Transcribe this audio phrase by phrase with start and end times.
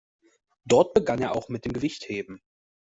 [0.65, 2.41] Dort begann er auch mit dem Gewichtheben.